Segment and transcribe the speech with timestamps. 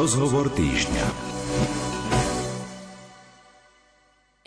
[0.00, 1.06] Rozhovor týždňa.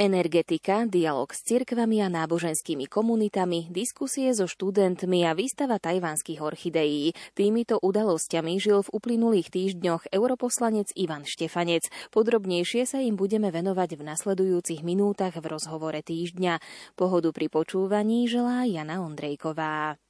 [0.01, 7.13] Energetika, dialog s cirkvami a náboženskými komunitami, diskusie so študentmi a výstava tajvanských orchideí.
[7.37, 11.85] Týmito udalosťami žil v uplynulých týždňoch europoslanec Ivan Štefanec.
[12.09, 16.57] Podrobnejšie sa im budeme venovať v nasledujúcich minútach v rozhovore týždňa.
[16.97, 20.01] Pohodu pri počúvaní želá Jana Ondrejková.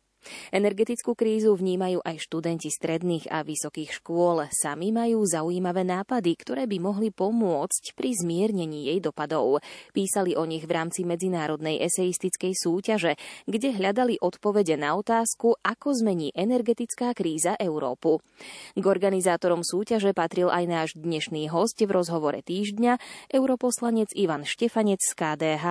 [0.51, 4.47] Energetickú krízu vnímajú aj študenti stredných a vysokých škôl.
[4.49, 9.59] Sami majú zaujímavé nápady, ktoré by mohli pomôcť pri zmiernení jej dopadov.
[9.91, 16.31] Písali o nich v rámci medzinárodnej eseistickej súťaže, kde hľadali odpovede na otázku, ako zmení
[16.31, 18.23] energetická kríza Európu.
[18.73, 22.99] K organizátorom súťaže patril aj náš dnešný host v rozhovore týždňa,
[23.34, 25.65] europoslanec Ivan Štefanec z KDH,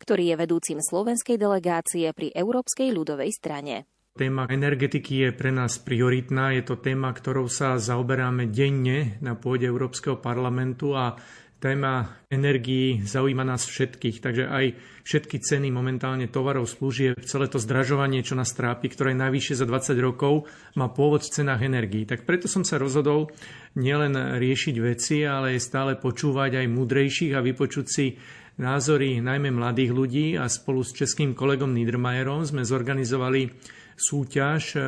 [0.00, 3.97] ktorý je vedúcim slovenskej delegácie pri Európskej ľudovej strane.
[4.18, 9.62] Téma energetiky je pre nás prioritná, je to téma, ktorou sa zaoberáme denne na pôde
[9.62, 11.14] Európskeho parlamentu a
[11.62, 14.74] téma energií zaujíma nás všetkých, takže aj
[15.06, 19.66] všetky ceny momentálne tovarov, služieb, celé to zdražovanie, čo nás trápi, ktoré je najvyššie za
[19.70, 22.02] 20 rokov, má pôvod v cenách energií.
[22.02, 23.30] Tak preto som sa rozhodol
[23.78, 28.18] nielen riešiť veci, ale stále počúvať aj múdrejších a vypočuť si
[28.58, 30.26] názory najmä mladých ľudí.
[30.34, 34.80] A spolu s českým kolegom Niedermayerom sme zorganizovali súťaž e,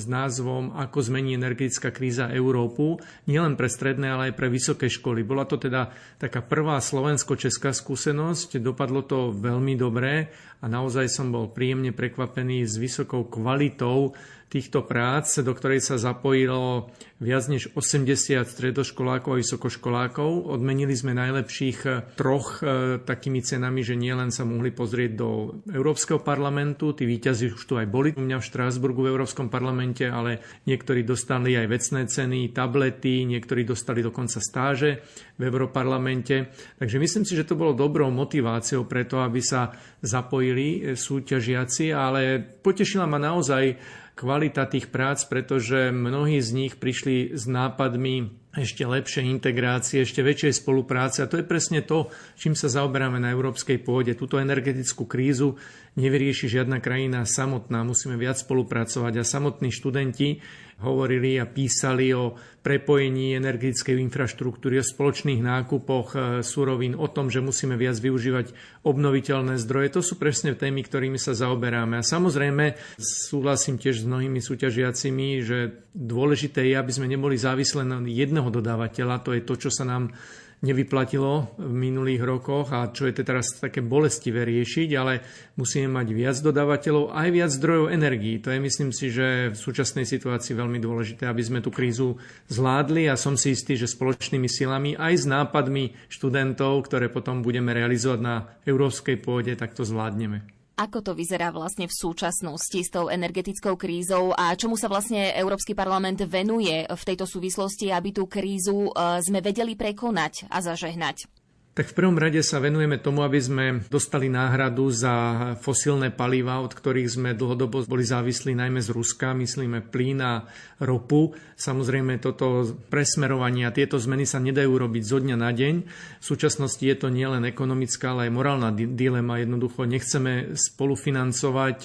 [0.00, 2.96] s názvom Ako zmení energetická kríza Európu,
[3.28, 5.20] nielen pre stredné, ale aj pre vysoké školy.
[5.20, 11.52] Bola to teda taká prvá slovensko-česká skúsenosť, dopadlo to veľmi dobre a naozaj som bol
[11.52, 14.16] príjemne prekvapený s vysokou kvalitou
[14.50, 16.90] týchto prác, do ktorej sa zapojilo
[17.22, 20.50] viac než 80 stredoškolákov a vysokoškolákov.
[20.50, 26.90] Odmenili sme najlepších troch e, takými cenami, že nielen sa mohli pozrieť do Európskeho parlamentu,
[26.96, 31.06] tí víťazi už tu aj boli u mňa v Štrásburgu v Európskom parlamente, ale niektorí
[31.06, 35.04] dostali aj vecné ceny, tablety, niektorí dostali dokonca stáže
[35.38, 36.50] v Európarlamente.
[36.80, 39.70] Takže myslím si, že to bolo dobrou motiváciou preto, aby sa
[40.02, 47.34] zapojili eh, súťažiaci, ale potešila ma naozaj kvalita tých prác, pretože mnohí z nich prišli
[47.36, 51.22] s nápadmi ešte lepšej integrácie, ešte väčšej spolupráce.
[51.22, 54.18] A to je presne to, čím sa zaoberáme na európskej pôde.
[54.18, 55.54] Túto energetickú krízu
[55.94, 57.86] nevyrieši žiadna krajina samotná.
[57.86, 60.42] Musíme viac spolupracovať a samotní študenti
[60.80, 67.40] hovorili a písali o prepojení energetickej infraštruktúry, o spoločných nákupoch e, surovín, o tom, že
[67.40, 68.52] musíme viac využívať
[68.84, 69.96] obnoviteľné zdroje.
[69.96, 72.00] To sú presne témy, ktorými sa zaoberáme.
[72.00, 77.98] A samozrejme súhlasím tiež s mnohými súťažiacimi, že dôležité je, aby sme neboli závislí na
[78.04, 79.24] jedného dodávateľa.
[79.24, 80.12] To je to, čo sa nám
[80.60, 85.24] nevyplatilo v minulých rokoch a čo je teraz také bolestivé riešiť, ale
[85.56, 88.36] musíme mať viac dodávateľov aj viac zdrojov energií.
[88.44, 92.20] To je myslím si, že v súčasnej situácii veľmi dôležité, aby sme tú krízu
[92.52, 97.72] zvládli a som si istý, že spoločnými silami aj s nápadmi študentov, ktoré potom budeme
[97.72, 100.59] realizovať na európskej pôde, tak to zvládneme.
[100.80, 105.76] Ako to vyzerá vlastne v súčasnosti s tou energetickou krízou a čomu sa vlastne Európsky
[105.76, 111.39] parlament venuje v tejto súvislosti, aby tú krízu e, sme vedeli prekonať a zažehnať?
[111.70, 115.14] Tak v prvom rade sa venujeme tomu, aby sme dostali náhradu za
[115.62, 120.50] fosílne paliva, od ktorých sme dlhodobo boli závislí najmä z Ruska, myslíme plyn a
[120.82, 121.30] ropu.
[121.54, 125.74] Samozrejme toto presmerovanie a tieto zmeny sa nedajú robiť zo dňa na deň.
[126.18, 129.38] V súčasnosti je to nielen ekonomická, ale aj morálna dilema.
[129.38, 131.78] Jednoducho nechceme spolufinancovať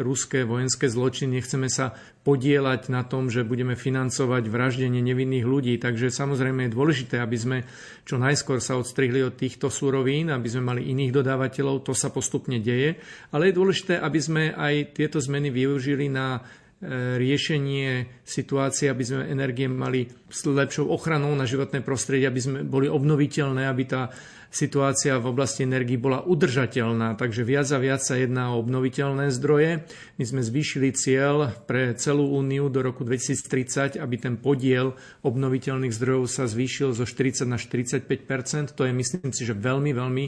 [0.00, 1.92] ruské vojenské zločiny, nechceme sa
[2.24, 5.76] podielať na tom, že budeme financovať vraždenie nevinných ľudí.
[5.76, 7.58] Takže samozrejme je dôležité, aby sme
[8.04, 12.60] čo najskôr sa odstrihli od týchto súrovín, aby sme mali iných dodávateľov, to sa postupne
[12.60, 13.00] deje.
[13.32, 16.40] Ale je dôležité, aby sme aj tieto zmeny využili na
[16.80, 22.58] e, riešenie situácie, aby sme energie mali s lepšou ochranou na životné prostredie, aby sme
[22.64, 24.12] boli obnoviteľné, aby tá
[24.50, 29.86] situácia v oblasti energii bola udržateľná, takže viac a viac sa jedná o obnoviteľné zdroje.
[30.18, 36.26] My sme zvýšili cieľ pre celú úniu do roku 2030, aby ten podiel obnoviteľných zdrojov
[36.26, 40.24] sa zvýšil zo 40 na 45% To je myslím si, že veľmi, veľmi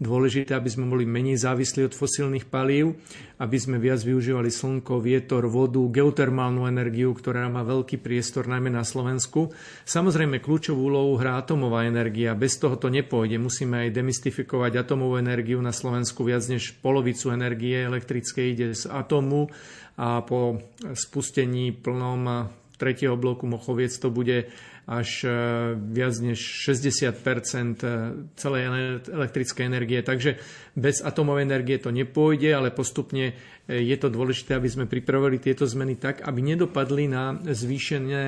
[0.00, 2.96] dôležité, aby sme boli menej závislí od fosílnych palív,
[3.36, 8.86] aby sme viac využívali slnko, vietor, vodu, geotermálnu energiu, ktorá má veľký priestor najmä na
[8.86, 9.52] Slovensku.
[9.84, 12.32] Samozrejme, kľúčovú úlohu hrá atomová energia.
[12.32, 13.36] Bez toho to nepôjde.
[13.36, 15.58] Musíme musíme aj demystifikovať atomovú energiu.
[15.58, 19.50] Na Slovensku viac než polovicu energie elektrickej ide z atomu
[19.98, 20.62] a po
[20.94, 22.46] spustení plnom
[22.78, 24.46] tretieho bloku Mochoviec to bude
[24.86, 25.30] až e,
[25.74, 27.90] viac než 60 e,
[28.38, 28.62] celej
[29.10, 29.98] elektrickej energie.
[29.98, 30.38] Takže
[30.78, 33.34] bez atomovej energie to nepôjde, ale postupne
[33.66, 38.24] e, je to dôležité, aby sme pripravili tieto zmeny tak, aby nedopadli na zvýšené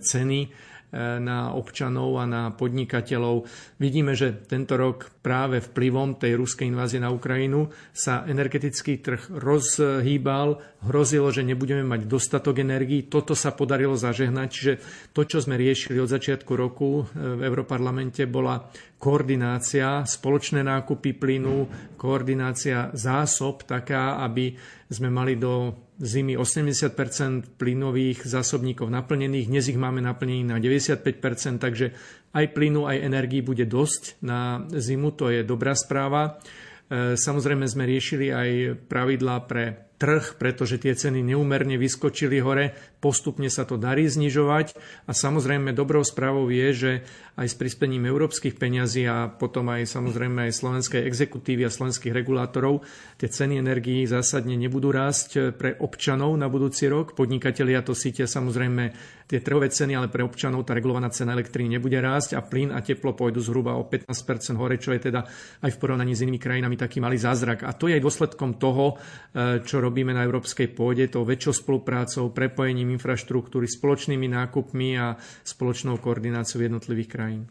[0.00, 3.48] ceny na občanov a na podnikateľov.
[3.80, 10.60] Vidíme, že tento rok práve vplyvom tej ruskej invázie na Ukrajinu sa energetický trh rozhýbal,
[10.84, 13.08] hrozilo, že nebudeme mať dostatok energií.
[13.08, 14.72] Toto sa podarilo zažehnať, čiže
[15.16, 18.60] to, čo sme riešili od začiatku roku v Európarlamente, bola
[19.00, 21.56] koordinácia, spoločné nákupy plynu,
[21.96, 24.54] koordinácia zásob taká, aby
[24.92, 29.46] sme mali do zimy 80% plynových zásobníkov naplnených.
[29.46, 31.94] Dnes ich máme naplnených na 95% takže
[32.34, 36.42] aj plynu, aj energii bude dosť na zimu, to je dobrá správa.
[36.90, 38.50] E, samozrejme sme riešili aj
[38.90, 45.12] pravidlá pre trh, pretože tie ceny neúmerne vyskočili hore, postupne sa to darí znižovať a
[45.12, 46.92] samozrejme dobrou správou je, že
[47.34, 52.86] aj s prispením európskych peňazí a potom aj samozrejme aj slovenskej exekutívy a slovenských regulátorov
[53.18, 57.18] tie ceny energií zásadne nebudú rásť pre občanov na budúci rok.
[57.18, 58.94] Podnikatelia to sítia samozrejme
[59.32, 62.84] tie trhové ceny, ale pre občanov tá regulovaná cena elektriny nebude rásť a plyn a
[62.84, 65.24] teplo pôjdu zhruba o 15% hore, čo je teda
[65.64, 67.64] aj v porovnaní s inými krajinami taký malý zázrak.
[67.64, 69.00] A to je aj dôsledkom toho,
[69.32, 75.96] e, čo robíme na európskej pôde, tou väčšou spoluprácou, prepojením infraštruktúry, spoločnými nákupmi a spoločnou
[75.98, 77.42] koordináciou jednotlivých krajín.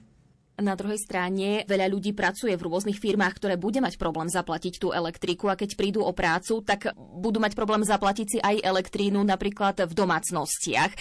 [0.62, 4.94] Na druhej strane veľa ľudí pracuje v rôznych firmách, ktoré bude mať problém zaplatiť tú
[4.94, 9.90] elektriku a keď prídu o prácu, tak budú mať problém zaplatiť si aj elektrínu napríklad
[9.90, 10.92] v domácnostiach.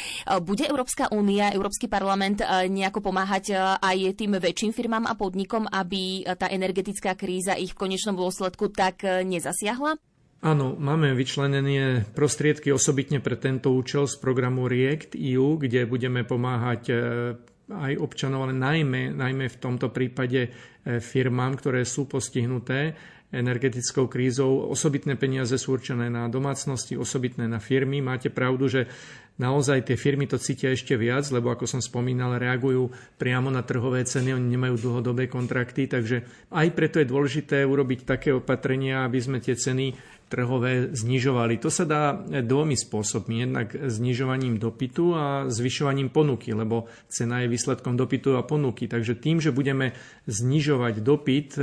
[0.41, 5.69] Bude Európska únia, Európsky parlament eh, nejako pomáhať eh, aj tým väčším firmám a podnikom,
[5.69, 10.10] aby tá energetická kríza ich v konečnom dôsledku tak eh, nezasiahla?
[10.41, 16.83] Áno, máme vyčlenené prostriedky osobitne pre tento účel z programu REACT EU, kde budeme pomáhať
[16.89, 16.95] e,
[17.69, 20.51] aj občanov, ale najmä, najmä v tomto prípade e,
[20.97, 22.97] firmám, ktoré sú postihnuté
[23.31, 24.73] energetickou krízou.
[24.73, 28.01] Osobitné peniaze sú určené na domácnosti, osobitné na firmy.
[28.01, 28.89] Máte pravdu, že
[29.39, 32.91] naozaj tie firmy to cítia ešte viac, lebo ako som spomínal, reagujú
[33.21, 38.35] priamo na trhové ceny, oni nemajú dlhodobé kontrakty, takže aj preto je dôležité urobiť také
[38.35, 39.95] opatrenia, aby sme tie ceny
[40.31, 41.59] trhové znižovali.
[41.59, 43.43] To sa dá dvomi spôsobmi.
[43.43, 48.87] Jednak znižovaním dopytu a zvyšovaním ponuky, lebo cena je výsledkom dopytu a ponuky.
[48.87, 49.91] Takže tým, že budeme
[50.31, 51.63] znižovať dopyt, e,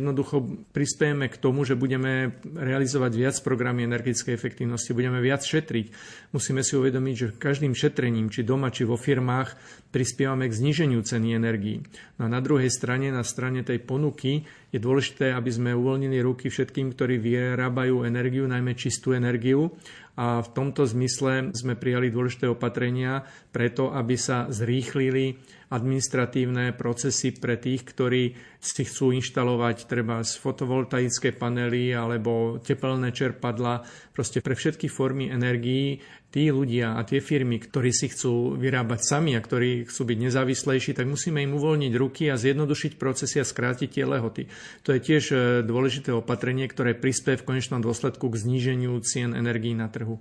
[0.00, 5.92] jednoducho prispiejeme k tomu, že budeme realizovať viac programy energetickej efektivnosti, budeme viac šetriť.
[6.32, 9.54] Musíme si uvedomiť, že každým šetrením, či doma, či vo firmách,
[9.92, 11.84] prispievame k zníženiu ceny energií.
[12.16, 16.50] No a na druhej strane, na strane tej ponuky, je dôležité, aby sme uvoľnili ruky
[16.50, 19.70] všetkým, ktorí vyrábajú energiu, najmä čistú energiu.
[20.16, 23.22] A v tomto zmysle sme prijali dôležité opatrenia
[23.52, 25.36] preto, aby sa zrýchlili
[25.70, 33.82] administratívne procesy pre tých, ktorí si chcú inštalovať treba z fotovoltaické panely alebo tepelné čerpadla,
[34.14, 35.98] proste pre všetky formy energií
[36.30, 40.92] tí ľudia a tie firmy, ktorí si chcú vyrábať sami a ktorí chcú byť nezávislejší,
[40.92, 44.50] tak musíme im uvoľniť ruky a zjednodušiť procesy a skrátiť tie lehoty.
[44.84, 49.72] To je tiež e, dôležité opatrenie, ktoré prispie v konečnom dôsledku k zníženiu cien energií
[49.72, 50.20] na trhu.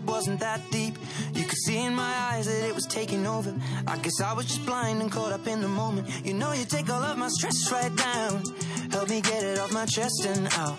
[0.00, 0.96] It wasn't that deep.
[1.34, 3.54] You could see in my eyes that it was taking over.
[3.86, 6.08] I guess I was just blind and caught up in the moment.
[6.24, 8.42] You know, you take all of my stress right down.
[8.90, 10.78] Help me get it off my chest and out.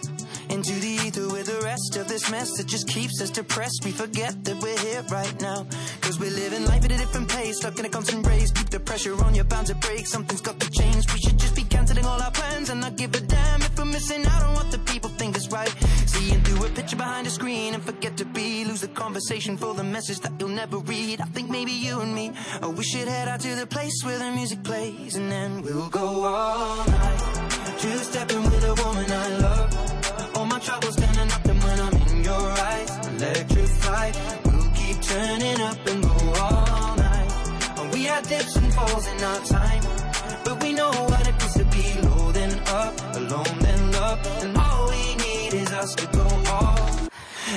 [0.50, 3.86] Into the ether with the rest of this mess that just keeps us depressed.
[3.86, 5.66] We forget that we're here right now.
[6.02, 8.52] Cause we're living life at a different pace, stuck in a constant race.
[8.52, 10.08] Keep the pressure on, you're bound to break.
[10.08, 11.06] Something's got to change.
[11.14, 13.86] We should just be canceling all our plans and not give a damn if we're
[13.86, 15.74] missing out on what the people think is right.
[16.22, 18.64] Seeing through a picture behind a screen and forget to be.
[18.66, 21.20] Lose the conversation for the message that you'll never read.
[21.20, 24.20] I think maybe you and me, oh, we should head out to the place where
[24.20, 27.80] the music plays and then we'll go all night.
[27.80, 29.82] Two stepping with a woman I love
[30.62, 36.04] trouble standing up and when I'm in your eyes Electrified, we'll keep turning up and
[36.04, 37.32] go all night
[37.80, 39.84] and We had dips and falls in our time
[40.46, 44.20] But we know what it feels to be low then up, alone then love
[44.58, 44.61] all
[45.82, 46.76] to go all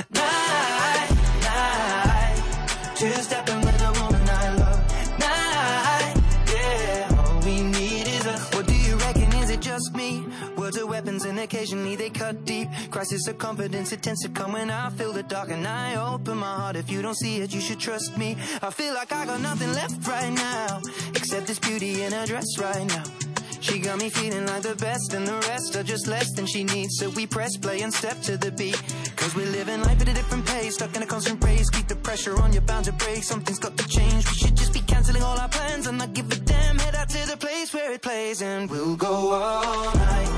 [0.09, 1.09] night,
[1.43, 6.15] night Two stepping with a woman I love Night,
[6.51, 10.25] yeah All we need is us What do you reckon, is it just me?
[10.57, 12.67] Words are weapons and occasionally they cut deep.
[12.89, 16.39] Crisis of confidence, it tends to come when I feel the dark and I open
[16.39, 16.75] my heart.
[16.75, 18.37] If you don't see it, you should trust me.
[18.63, 22.57] I feel like I got nothing left right now, except this beauty in a dress
[22.57, 23.24] right now.
[23.65, 26.63] She got me feeling like the best and the rest are just less than she
[26.63, 26.99] needs.
[26.99, 28.79] So we press play and step to the beat.
[29.15, 31.67] Cause we're living life at a different pace, stuck in a constant race.
[31.71, 33.23] Keep the pressure on, you're bound to break.
[33.23, 34.23] Something's got to change.
[34.29, 36.77] We should just be canceling all our plans and not give a damn.
[36.77, 40.29] Head out to the place where it plays and we'll go all night.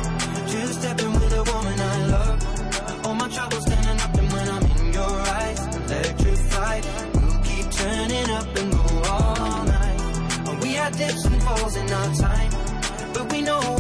[0.50, 3.06] Two-stepping with a woman I love.
[3.06, 6.86] All my troubles standing up and when I'm in your eyes, electrified.
[7.14, 10.62] We'll keep turning up and go all night.
[10.64, 12.47] We had dips and falls in our time,
[13.48, 13.77] know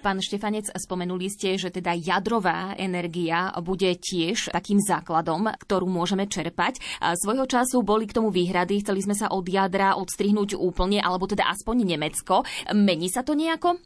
[0.00, 6.80] Pán Štefanec, spomenuli ste, že teda jadrová energia bude tiež takým základom, ktorú môžeme čerpať.
[7.04, 11.28] A svojho času boli k tomu výhrady, chceli sme sa od jadra odstrihnúť úplne, alebo
[11.28, 12.48] teda aspoň Nemecko.
[12.72, 13.76] Mení sa to nejako?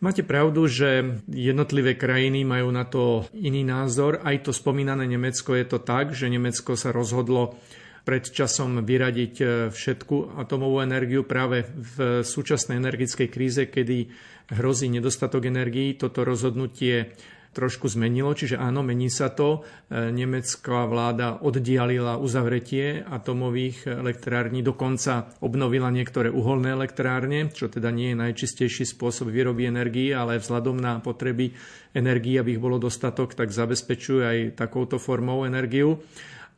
[0.00, 4.24] Máte pravdu, že jednotlivé krajiny majú na to iný názor.
[4.24, 7.60] Aj to spomínané Nemecko je to tak, že Nemecko sa rozhodlo
[8.08, 14.08] pred časom vyradiť e, všetku atomovú energiu práve v súčasnej energetickej kríze, kedy
[14.56, 15.92] hrozí nedostatok energií.
[15.92, 17.12] Toto rozhodnutie
[17.52, 19.60] trošku zmenilo, čiže áno, mení sa to.
[19.92, 28.16] E, nemecká vláda oddialila uzavretie atomových elektrární, dokonca obnovila niektoré uholné elektrárne, čo teda nie
[28.16, 31.52] je najčistejší spôsob výroby energii, ale vzhľadom na potreby
[31.92, 36.00] energii, aby ich bolo dostatok, tak zabezpečuje aj takouto formou energiu.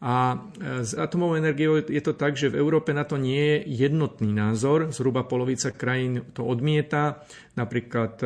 [0.01, 3.85] A e, s atomovou energiou je to tak, že v Európe na to nie je
[3.85, 4.89] jednotný názor.
[4.97, 7.21] Zhruba polovica krajín to odmieta.
[7.53, 8.17] Napríklad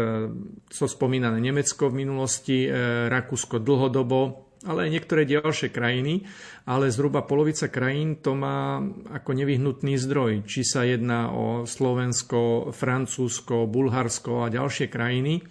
[0.71, 6.23] so e, spomínané Nemecko v minulosti, e, Rakúsko dlhodobo, ale aj niektoré ďalšie krajiny.
[6.62, 8.78] Ale zhruba polovica krajín to má
[9.11, 10.47] ako nevyhnutný zdroj.
[10.47, 15.43] Či sa jedná o Slovensko, Francúzsko, Bulharsko a ďalšie krajiny.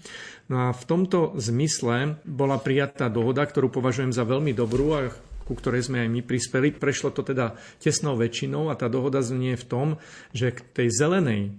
[0.47, 5.11] No a v tomto zmysle bola prijatá dohoda, ktorú považujem za veľmi dobrú a
[5.43, 6.71] ku ktorej sme aj my prispeli.
[6.75, 9.87] Prešlo to teda tesnou väčšinou a tá dohoda znie v tom,
[10.31, 11.49] že k tej zelenej e,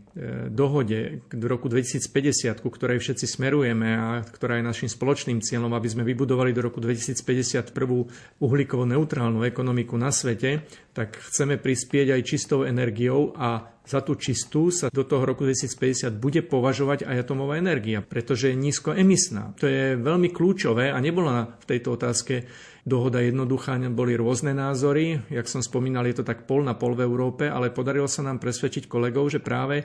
[0.51, 5.89] dohode k roku 2050, ku ktorej všetci smerujeme a ktorá je našim spoločným cieľom, aby
[5.89, 8.09] sme vybudovali do roku 2050 prvú
[8.41, 10.65] uhlíkovo neutrálnu ekonomiku na svete,
[10.95, 16.17] tak chceme prispieť aj čistou energiou a za tú čistú sa do toho roku 2050
[16.17, 19.61] bude považovať aj atomová energia, pretože je nízkoemisná.
[19.61, 22.49] To je veľmi kľúčové a nebola v tejto otázke
[22.85, 25.25] dohoda jednoduchá, boli rôzne názory.
[25.33, 28.39] Jak som spomínal, je to tak pol na pol v Európe, ale podarilo sa nám
[28.39, 29.85] presvedčiť kolegov, že práve e,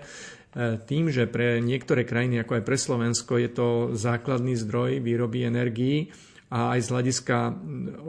[0.83, 6.11] tým, že pre niektoré krajiny, ako aj pre Slovensko, je to základný zdroj výroby energií,
[6.49, 7.37] a aj z hľadiska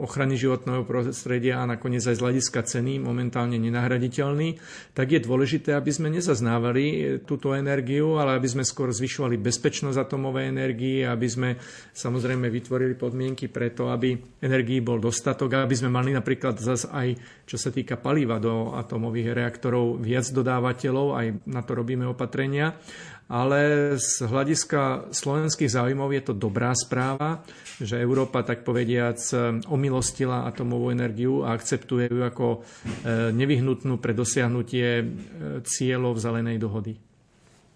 [0.01, 4.57] ochrany životného prostredia a nakoniec aj z hľadiska ceny momentálne nenahraditeľný,
[4.97, 10.49] tak je dôležité, aby sme nezaznávali túto energiu, ale aby sme skôr zvyšovali bezpečnosť atomovej
[10.49, 11.49] energii, aby sme
[11.93, 17.13] samozrejme vytvorili podmienky preto, aby energii bol dostatok, aby sme mali napríklad zase aj,
[17.45, 22.73] čo sa týka paliva do atomových reaktorov, viac dodávateľov, aj na to robíme opatrenia
[23.31, 27.39] ale z hľadiska slovenských záujmov je to dobrá správa,
[27.79, 29.17] že Európa, tak povediac,
[29.71, 32.59] omilostila atomovú energiu a akceptuje ju ako e,
[33.31, 35.03] nevyhnutnú pre dosiahnutie e,
[35.63, 36.99] cieľov zelenej dohody.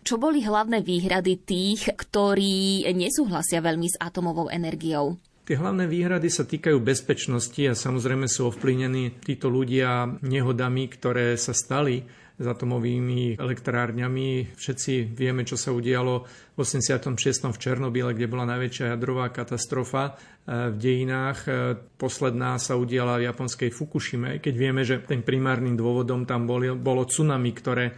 [0.06, 5.18] Čo boli hlavné výhrady tých, ktorí nesúhlasia veľmi s atomovou energiou?
[5.46, 11.54] Tie hlavné výhrady sa týkajú bezpečnosti a samozrejme sú ovplyvnení títo ľudia nehodami, ktoré sa
[11.54, 12.02] stali
[12.36, 14.56] s atomovými elektrárňami.
[14.60, 17.15] Všetci vieme, čo sa udialo v 86.
[17.48, 21.39] v Černobyle, kde bola najväčšia jadrová katastrofa e, v dejinách.
[21.48, 21.51] E,
[21.96, 27.08] posledná sa udiala v japonskej Fukushime, keď vieme, že ten primárnym dôvodom tam bolo, bolo
[27.08, 27.94] tsunami, ktoré e,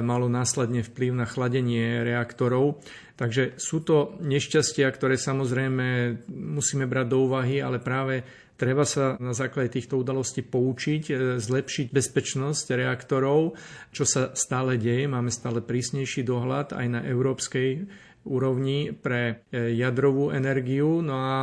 [0.00, 2.80] malo následne vplyv na chladenie reaktorov.
[3.16, 8.20] Takže sú to nešťastia, ktoré samozrejme musíme brať do úvahy, ale práve
[8.56, 13.52] Treba sa na základe týchto udalostí poučiť, e, zlepšiť bezpečnosť reaktorov,
[13.92, 15.04] čo sa stále deje.
[15.04, 17.84] Máme stále prísnejší dohľad aj na európskej
[18.24, 21.04] úrovni pre e, jadrovú energiu.
[21.04, 21.36] No a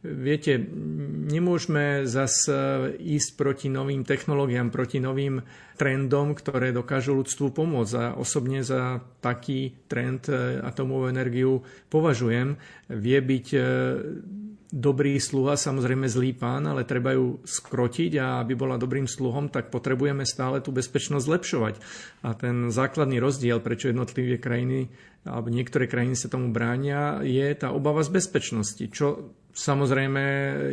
[0.00, 0.56] Viete,
[1.28, 2.56] nemôžeme zase
[2.96, 5.44] ísť proti novým technológiám, proti novým
[5.76, 7.94] trendom, ktoré dokážu ľudstvu pomôcť.
[8.00, 11.60] A osobne za taký trend e, atomovú energiu
[11.92, 12.56] považujem.
[12.88, 13.46] Vie byť
[14.70, 19.68] dobrý sluha, samozrejme zlý pán, ale treba ju skrotiť a aby bola dobrým sluhom, tak
[19.68, 21.74] potrebujeme stále tú bezpečnosť zlepšovať.
[22.22, 24.88] A ten základný rozdiel, prečo jednotlivé krajiny
[25.20, 30.24] alebo niektoré krajiny sa tomu bránia, je tá obava z bezpečnosti, čo samozrejme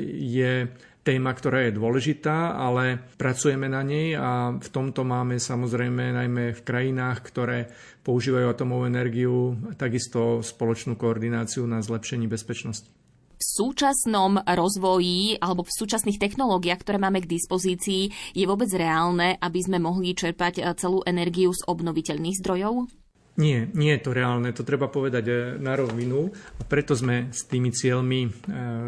[0.07, 0.71] je
[1.03, 6.61] téma, ktorá je dôležitá, ale pracujeme na nej a v tomto máme samozrejme najmä v
[6.63, 7.71] krajinách, ktoré
[8.07, 12.96] používajú atomovú energiu, takisto spoločnú koordináciu na zlepšení bezpečnosti
[13.37, 19.59] v súčasnom rozvoji alebo v súčasných technológiách, ktoré máme k dispozícii, je vôbec reálne, aby
[19.61, 22.89] sme mohli čerpať celú energiu z obnoviteľných zdrojov?
[23.37, 27.45] Nie, nie je to reálne, to treba povedať e, na rovinu a preto sme s
[27.45, 28.29] tými cieľmi e,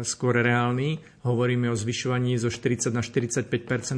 [0.02, 0.98] skôr reálni.
[1.22, 3.46] Hovoríme o zvyšovaní zo 40 na 45%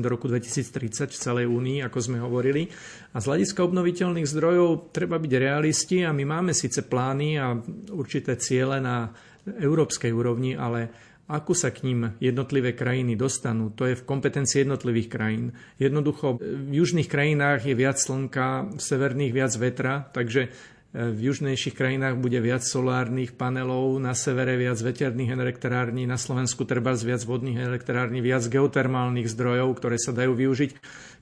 [0.04, 2.68] do roku 2030 v celej únii, ako sme hovorili.
[3.16, 7.56] A z hľadiska obnoviteľných zdrojov treba byť realisti a my máme síce plány a
[7.96, 9.08] určité ciele na
[9.46, 10.92] európskej úrovni, ale
[11.30, 15.56] ako sa k ním jednotlivé krajiny dostanú, to je v kompetencii jednotlivých krajín.
[15.78, 20.50] Jednoducho v južných krajinách je viac slnka, v severných viac vetra, takže
[20.92, 26.92] v južnejších krajinách bude viac solárnych panelov, na severe viac veterných elektrární, na Slovensku treba
[26.92, 30.70] viac vodných elektrární, viac geotermálnych zdrojov, ktoré sa dajú využiť.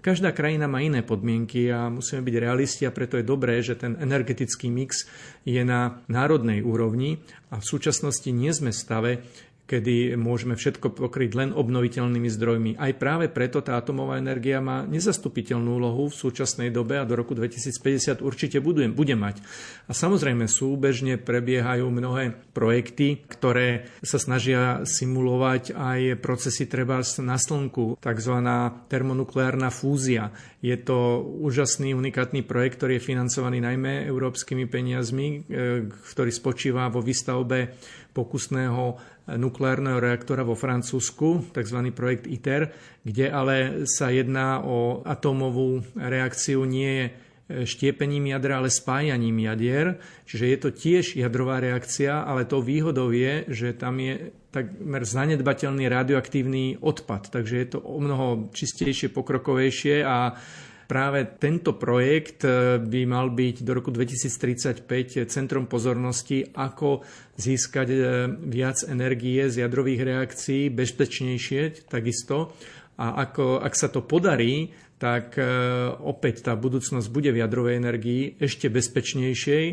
[0.03, 3.95] Každá krajina má iné podmienky a musíme byť realisti a preto je dobré, že ten
[3.95, 5.07] energetický mix
[5.47, 7.23] je na národnej úrovni
[7.55, 9.13] a v súčasnosti nie sme v stave
[9.71, 12.71] kedy môžeme všetko pokryť len obnoviteľnými zdrojmi.
[12.75, 17.39] Aj práve preto tá atomová energia má nezastupiteľnú úlohu v súčasnej dobe a do roku
[17.39, 19.39] 2050 určite bude, bude mať.
[19.87, 28.03] A samozrejme súbežne prebiehajú mnohé projekty, ktoré sa snažia simulovať aj procesy treba na Slnku,
[28.03, 28.37] tzv.
[28.91, 30.35] termonukleárna fúzia.
[30.59, 37.01] Je to úžasný, unikátny projekt, ktorý je financovaný najmä európskymi peniazmi, e, ktorý spočíva vo
[37.01, 37.79] výstavbe
[38.13, 38.97] pokusného
[39.39, 41.79] nukleárneho reaktora vo Francúzsku, tzv.
[41.95, 42.75] projekt ITER,
[43.07, 47.15] kde ale sa jedná o atómovú reakciu nie
[47.51, 49.99] štiepením jadra, ale spájaním jadier.
[50.27, 55.87] Čiže je to tiež jadrová reakcia, ale tou výhodou je, že tam je takmer zanedbateľný
[55.91, 57.31] radioaktívny odpad.
[57.31, 60.35] Takže je to o mnoho čistejšie, pokrokovejšie a
[60.91, 67.07] práve tento projekt e, by mal byť do roku 2035 centrom pozornosti, ako
[67.39, 67.99] získať e,
[68.51, 72.51] viac energie z jadrových reakcií, bezpečnejšie takisto.
[72.99, 75.47] A ako, ak sa to podarí, tak e,
[75.95, 79.65] opäť tá budúcnosť bude v jadrovej energii ešte bezpečnejšej.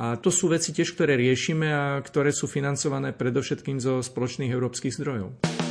[0.00, 4.96] A to sú veci tiež, ktoré riešime a ktoré sú financované predovšetkým zo spoločných európskych
[4.96, 5.61] zdrojov.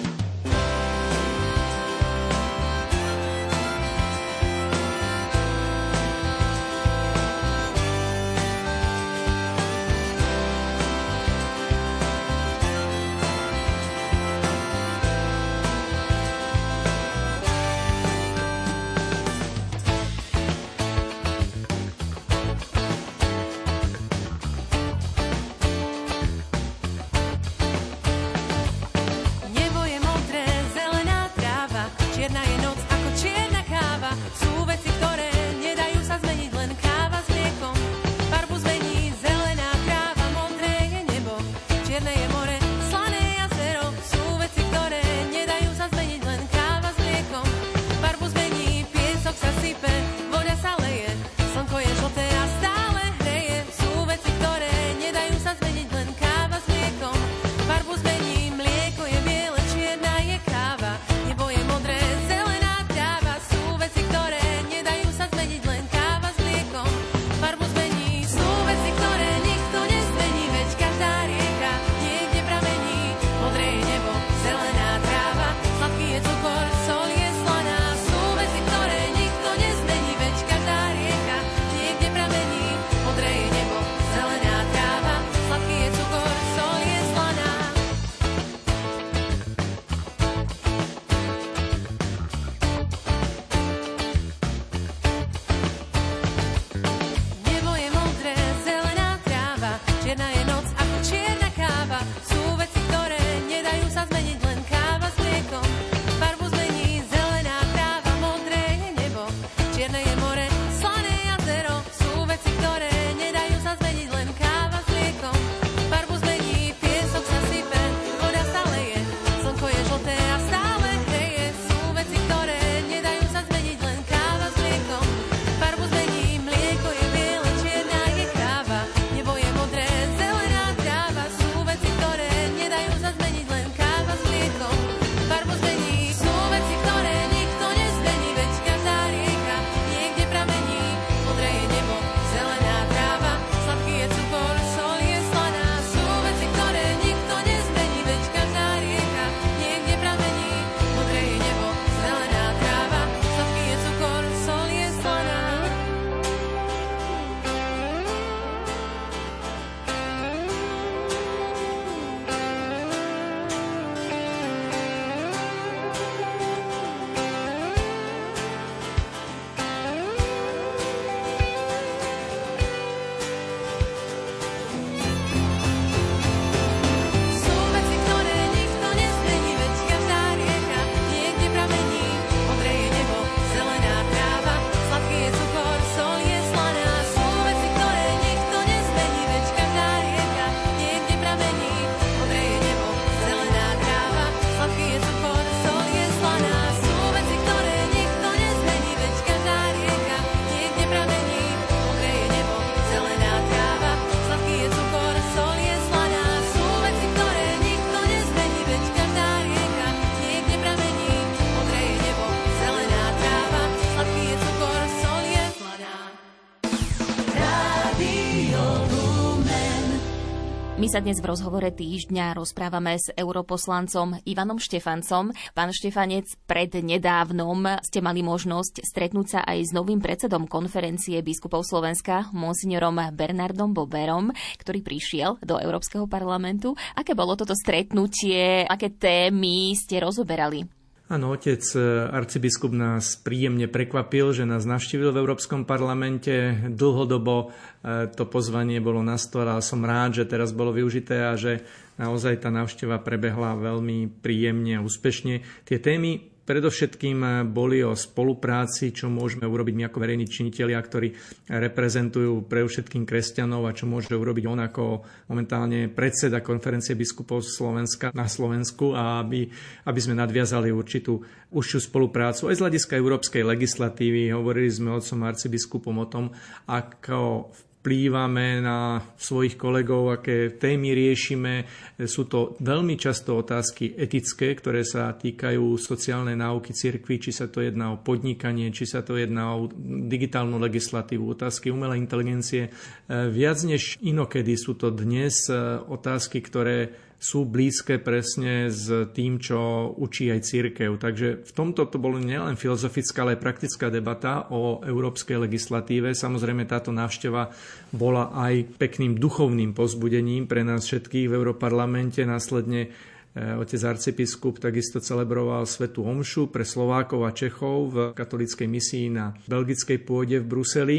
[220.91, 225.32] Sa dnes v rozhovore týždňa rozprávame s europoslancom Ivanom Štefancom.
[225.56, 231.63] Pán Štefanec, pred nedávnom ste mali možnosť stretnúť sa aj s novým predsedom konferencie biskupov
[231.63, 236.75] Slovenska, monsignorom Bernardom Boberom, ktorý prišiel do Európskeho parlamentu.
[236.99, 238.67] Aké bolo toto stretnutie?
[238.67, 240.80] Aké témy ste rozoberali?
[241.12, 246.56] Áno, otec e, arcibiskup nás príjemne prekvapil, že nás navštívil v Európskom parlamente.
[246.71, 247.52] Dlhodobo
[247.84, 251.67] e, to pozvanie bolo na stole a som rád, že teraz bolo využité a že
[252.00, 255.43] naozaj tá návšteva prebehla veľmi príjemne a úspešne.
[255.67, 261.13] Tie témy Predovšetkým eh, boli o spolupráci, čo môžeme urobiť my ako verejní činitelia, ktorí
[261.47, 264.84] reprezentujú pre všetkým kresťanov a čo môže urobiť on ako
[265.30, 269.47] momentálne predseda konferencie biskupov Slovenska na Slovensku a aby,
[269.86, 274.32] aby sme nadviazali určitú užšiu spoluprácu aj z hľadiska európskej legislatívy.
[274.32, 276.25] Hovorili sme otcom arcibiskupom o tom,
[276.67, 281.65] ako v vplývame na svojich kolegov, aké témy riešime.
[282.05, 287.65] Sú to veľmi často otázky etické, ktoré sa týkajú sociálnej náuky cirkvi, či sa to
[287.65, 292.69] jedná o podnikanie, či sa to jedná o digitálnu legislatívu, otázky umelej inteligencie.
[293.09, 295.49] Viac než inokedy sú to dnes
[295.89, 300.97] otázky, ktoré sú blízke presne s tým, čo učí aj církev.
[300.97, 306.17] Takže v tomto to bolo nielen filozofická, ale aj praktická debata o európskej legislatíve.
[306.17, 307.53] Samozrejme táto návšteva
[307.93, 312.25] bola aj pekným duchovným pozbudením pre nás všetkých v Európarlamente.
[312.25, 319.13] Následne eh, otec arcibiskup takisto celebroval Svetu Omšu pre Slovákov a Čechov v katolíckej misii
[319.13, 320.97] na belgickej pôde v Bruseli.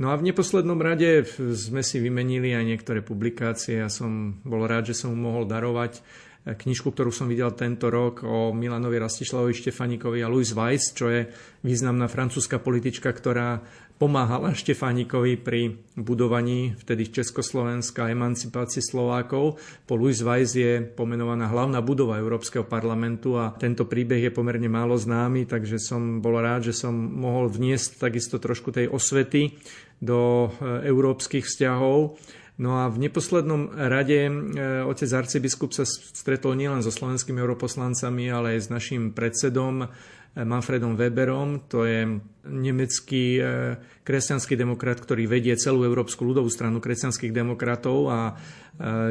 [0.00, 3.84] No a v neposlednom rade sme si vymenili aj niektoré publikácie.
[3.84, 7.92] Ja som bol rád, že som mu mohol darovať eh, knižku, ktorú som videl tento
[7.92, 11.28] rok o Milanovi Rastišlavovi Štefanikovi a Louis Weiss, čo je
[11.60, 13.60] významná francúzska politička, ktorá
[14.00, 19.60] pomáhala Štefánikovi pri budovaní vtedy Československa emancipácii Slovákov.
[19.84, 24.96] Po Louis Weiss je pomenovaná hlavná budova Európskeho parlamentu a tento príbeh je pomerne málo
[24.96, 29.60] známy, takže som bol rád, že som mohol vniesť takisto trošku tej osvety
[30.00, 32.16] do e, európskych vzťahov.
[32.60, 34.32] No a v neposlednom rade e,
[34.84, 39.88] otec arcibiskup sa stretol nielen so slovenskými europoslancami, ale aj s našim predsedom
[40.30, 42.06] Manfredom Weberom, to je
[42.46, 43.42] nemecký e,
[44.06, 48.32] kresťanský demokrat, ktorý vedie celú Európsku ľudovú stranu kresťanských demokratov a e,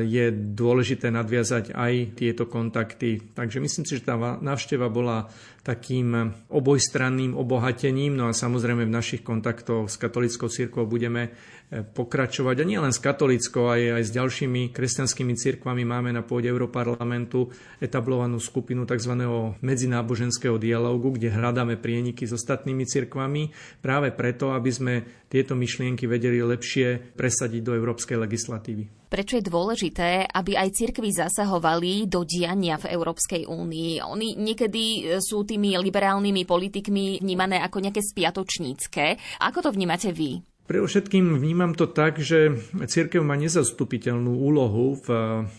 [0.07, 3.35] je dôležité nadviazať aj tieto kontakty.
[3.35, 5.27] Takže myslím si, že tá návšteva bola
[5.59, 11.35] takým obojstranným obohatením, no a samozrejme v našich kontaktoch s katolickou církvou budeme
[11.69, 16.49] pokračovať a nie len s katolickou, aj, aj s ďalšími kresťanskými cirkvami máme na pôde
[16.49, 19.13] Európarlamentu etablovanú skupinu tzv.
[19.61, 23.53] medzináboženského dialógu, kde hľadáme prieniky s ostatnými cirkvami
[23.85, 24.93] práve preto, aby sme
[25.29, 29.09] tieto myšlienky vedeli lepšie presadiť do európskej legislatívy.
[29.09, 34.05] Prečo je dôležité, aby aj cirkvy zasahovali do diania v Európskej únii?
[34.05, 39.17] Oni niekedy sú tými liberálnymi politikmi vnímané ako nejaké spiatočnícke.
[39.41, 40.48] Ako to vnímate vy?
[40.69, 45.09] Pre všetkým vnímam to tak, že církev má nezastupiteľnú úlohu v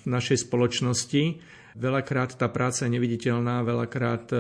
[0.07, 1.43] našej spoločnosti.
[1.75, 4.39] Veľakrát tá práca je neviditeľná, veľakrát e,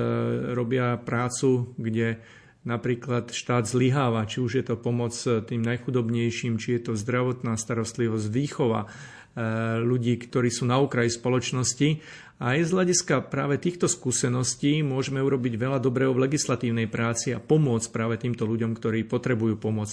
[0.54, 2.22] robia prácu, kde
[2.62, 5.11] napríklad štát zlyháva, či už je to pomoc
[5.50, 8.87] tým najchudobnejším, či je to zdravotná starostlivosť, výchova
[9.80, 11.88] ľudí, ktorí sú na okraji spoločnosti.
[12.40, 17.38] A aj z hľadiska práve týchto skúseností môžeme urobiť veľa dobrého v legislatívnej práci a
[17.38, 19.92] pomôcť práve týmto ľuďom, ktorí potrebujú pomoc.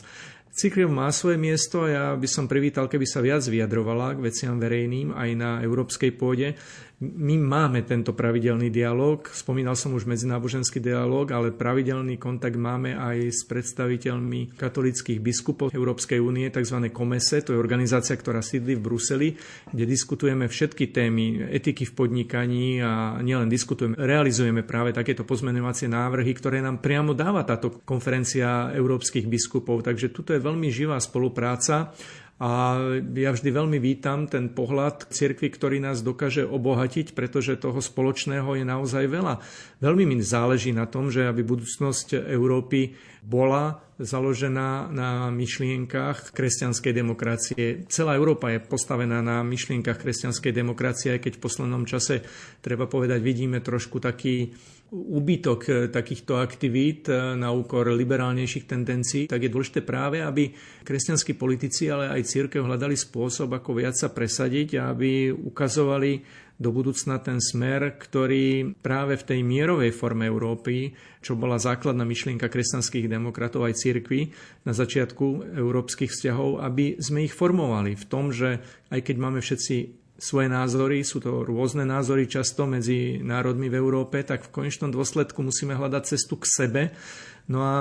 [0.53, 4.57] Církev má svoje miesto a ja by som privítal, keby sa viac vyjadrovala k veciam
[4.57, 6.57] verejným aj na európskej pôde.
[6.97, 13.37] My máme tento pravidelný dialog, spomínal som už medzináboženský dialog, ale pravidelný kontakt máme aj
[13.37, 16.89] s predstaviteľmi katolických biskupov Európskej únie, tzv.
[16.89, 19.29] Komese, to je organizácia, ktorá sídli v Bruseli,
[19.69, 26.33] kde diskutujeme všetky témy etiky v podnikaní a nielen diskutujeme, realizujeme práve takéto pozmenovacie návrhy,
[26.33, 29.85] ktoré nám priamo dáva táto konferencia európskych biskupov.
[29.85, 31.93] Takže tuto je veľmi živá spolupráca
[32.37, 32.77] a
[33.17, 38.65] ja vždy veľmi vítam ten pohľad cirkvi, ktorý nás dokáže obohatiť, pretože toho spoločného je
[38.65, 39.41] naozaj veľa.
[39.81, 42.93] Veľmi mi záleží na tom, že aby budúcnosť Európy
[43.27, 47.63] bola založená na myšlienkach kresťanskej demokracie.
[47.91, 52.23] Celá Európa je postavená na myšlienkach kresťanskej demokracie, aj keď v poslednom čase,
[52.63, 54.55] treba povedať, vidíme trošku taký
[54.93, 60.47] úbytok eh, takýchto aktivít eh, na úkor liberálnejších tendencií, tak je dôležité práve, aby
[60.87, 66.23] kresťanskí politici, ale aj církev hľadali spôsob, ako viac sa presadiť a aby ukazovali
[66.57, 72.49] do budúcna ten smer, ktorý práve v tej mierovej forme Európy, čo bola základná myšlienka
[72.49, 74.33] kresťanských demokratov aj cirkvi
[74.65, 78.57] na začiatku európskych vzťahov, aby sme ich formovali v tom, že
[78.89, 79.75] aj keď máme všetci
[80.17, 85.45] svoje názory, sú to rôzne názory často medzi národmi v Európe, tak v konečnom dôsledku
[85.45, 86.81] musíme hľadať cestu k sebe.
[87.47, 87.75] No a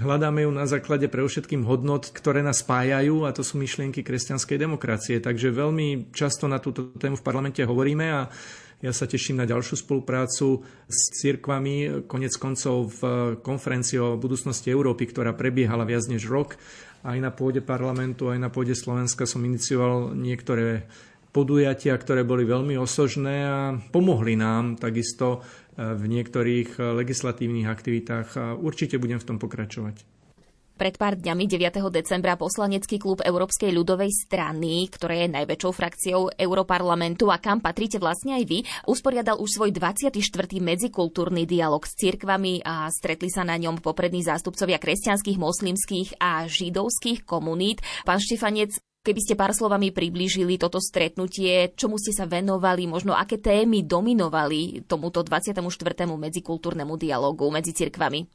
[0.00, 4.56] hľadáme ju na základe pre všetkým hodnot, ktoré nás spájajú a to sú myšlienky kresťanskej
[4.56, 5.20] demokracie.
[5.20, 8.20] Takže veľmi často na túto tému v parlamente hovoríme a
[8.82, 13.00] ja sa teším na ďalšiu spoluprácu s cirkvami, konec koncov v
[13.38, 16.58] konferencii o budúcnosti Európy, ktorá prebiehala viac než rok.
[17.06, 20.90] Aj na pôde parlamentu, aj na pôde Slovenska som inicioval niektoré
[21.30, 23.58] podujatia, ktoré boli veľmi osožné a
[23.94, 25.46] pomohli nám takisto
[25.82, 30.06] v niektorých legislatívnych aktivitách určite budem v tom pokračovať.
[30.72, 31.94] Pred pár dňami 9.
[31.94, 38.40] decembra poslanecký klub Európskej ľudovej strany, ktoré je najväčšou frakciou Europarlamentu a kam patríte vlastne
[38.40, 38.58] aj vy,
[38.90, 40.10] usporiadal už svoj 24.
[40.58, 47.28] medzikultúrny dialog s cirkvami a stretli sa na ňom poprední zástupcovia kresťanských, moslimských a židovských
[47.28, 47.84] komunít.
[48.02, 53.34] Pán Štefanec, Keby ste pár slovami priblížili toto stretnutie, čomu ste sa venovali, možno aké
[53.34, 55.58] témy dominovali tomuto 24.
[56.06, 58.30] medzikultúrnemu dialogu medzi cirkvami?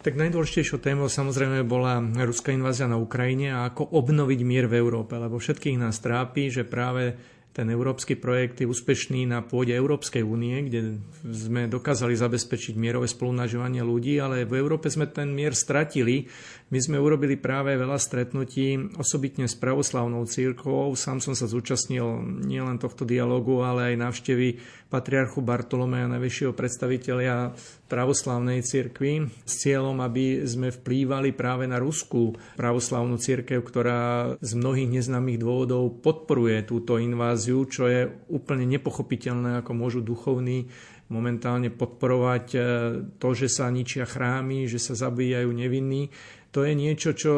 [0.00, 5.12] Tak najdôležitejšou témou samozrejme bola ruská invázia na Ukrajine a ako obnoviť mier v Európe,
[5.20, 7.12] lebo všetkých nás trápi, že práve
[7.52, 10.96] ten európsky projekt je úspešný na pôde Európskej únie, kde
[11.28, 16.32] sme dokázali zabezpečiť mierové spolunažovanie ľudí, ale v Európe sme ten mier stratili.
[16.72, 20.96] My sme urobili práve veľa stretnutí, osobitne s pravoslavnou církvou.
[20.96, 24.56] Sám som sa zúčastnil nielen tohto dialogu, ale aj návštevy
[24.88, 27.52] patriarchu Bartolomeja, najvyššieho predstaviteľa
[27.92, 34.96] pravoslavnej cirkvi s cieľom, aby sme vplývali práve na ruskú pravoslavnú cirkev, ktorá z mnohých
[34.96, 40.72] neznámych dôvodov podporuje túto inváziu, čo je úplne nepochopiteľné, ako môžu duchovní
[41.12, 42.58] momentálne podporovať e,
[43.20, 46.08] to, že sa ničia chrámy, že sa zabíjajú nevinní.
[46.52, 47.34] To je niečo, čo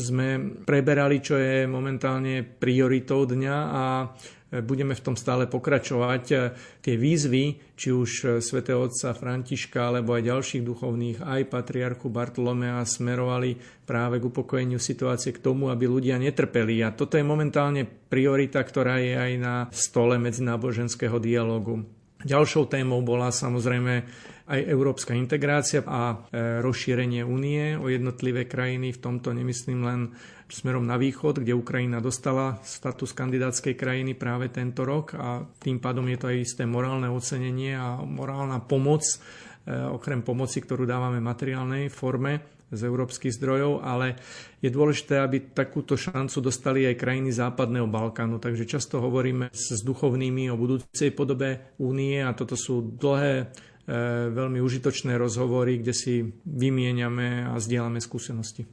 [0.00, 3.84] sme preberali, čo je momentálne prioritou dňa a
[4.64, 6.24] budeme v tom stále pokračovať.
[6.80, 13.60] Tie výzvy, či už svätého otca Františka, alebo aj ďalších duchovných, aj patriarchu Bartolomea smerovali
[13.84, 16.80] práve k upokojeniu situácie k tomu, aby ľudia netrpeli.
[16.80, 21.84] A toto je momentálne priorita, ktorá je aj na stole medzináboženského dialogu.
[22.24, 24.06] Ďalšou témou bola samozrejme
[24.44, 26.16] aj európska integrácia a e,
[26.60, 28.92] rozšírenie únie o jednotlivé krajiny.
[28.92, 30.00] V tomto nemyslím len
[30.52, 36.04] smerom na východ, kde Ukrajina dostala status kandidátskej krajiny práve tento rok a tým pádom
[36.12, 39.16] je to aj isté morálne ocenenie a morálna pomoc, e,
[39.72, 44.18] okrem pomoci, ktorú dávame v materiálnej forme z európskych zdrojov, ale
[44.60, 48.42] je dôležité, aby takúto šancu dostali aj krajiny západného Balkánu.
[48.42, 53.54] Takže často hovoríme s duchovnými o budúcej podobe únie a toto sú dlhé,
[53.86, 56.14] veľmi užitočné rozhovory, kde si
[56.48, 58.64] vymieňame a zdieľame skúsenosti.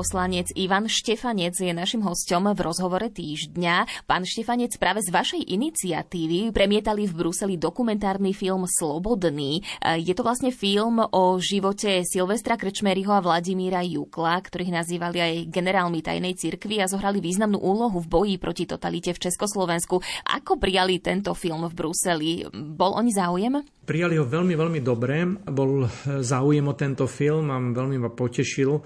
[0.00, 4.08] Europoslanec Ivan Štefanec je našim hostom v rozhovore týždňa.
[4.08, 9.60] Pán Štefanec, práve z vašej iniciatívy premietali v Bruseli dokumentárny film Slobodný.
[9.60, 15.34] E, je to vlastne film o živote Silvestra Krčmeryho a Vladimíra Jukla, ktorých nazývali aj
[15.52, 20.00] generálmi tajnej cirkvi a zohrali významnú úlohu v boji proti totalite v Československu.
[20.32, 22.48] Ako prijali tento film v Bruseli?
[22.56, 23.60] Bol oni záujem?
[23.84, 25.28] Prijali ho veľmi, veľmi dobre.
[25.44, 25.84] Bol
[26.24, 28.80] záujem o tento film a veľmi ma potešil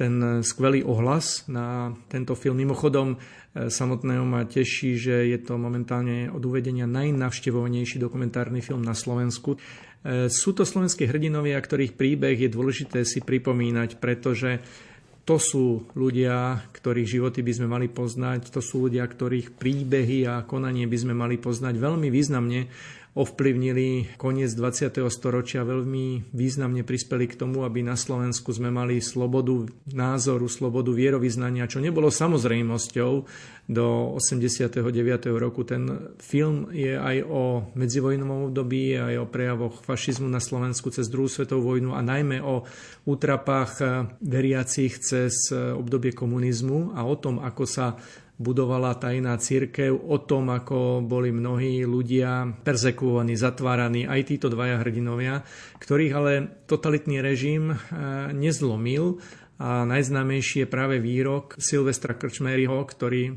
[0.00, 2.56] ten eh, skvelý ohlas na tento film.
[2.56, 8.96] Mimochodom, eh, samotného ma teší, že je to momentálne od uvedenia najnavštevovanejší dokumentárny film na
[8.96, 9.60] Slovensku.
[9.60, 14.64] Eh, sú to slovenskí hrdinovia, ktorých príbeh je dôležité si pripomínať, pretože
[15.28, 20.42] to sú ľudia, ktorých životy by sme mali poznať, to sú ľudia, ktorých príbehy a
[20.42, 22.66] konanie by sme mali poznať veľmi významne
[23.10, 25.02] ovplyvnili koniec 20.
[25.10, 31.66] storočia, veľmi významne prispeli k tomu, aby na Slovensku sme mali slobodu názoru, slobodu vierovýznania,
[31.66, 33.12] čo nebolo samozrejmosťou
[33.70, 34.86] do 89.
[35.34, 35.66] roku.
[35.66, 41.26] Ten film je aj o medzivojnovom období, aj o prejavoch fašizmu na Slovensku cez druhú
[41.26, 42.62] svetovú vojnu a najmä o
[43.10, 47.98] útrapách veriacich cez obdobie komunizmu a o tom, ako sa
[48.40, 55.44] budovala tajná církev, o tom, ako boli mnohí ľudia perzekuovaní, zatváraní, aj títo dvaja hrdinovia,
[55.76, 56.32] ktorých ale
[56.64, 57.76] totalitný režim eh,
[58.32, 59.20] nezlomil
[59.60, 63.36] a najznámejší je práve výrok Silvestra Krčmeryho, ktorý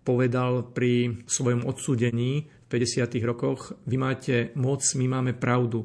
[0.00, 3.04] povedal pri svojom odsúdení v 50.
[3.28, 5.84] rokoch, vy máte moc, my máme pravdu.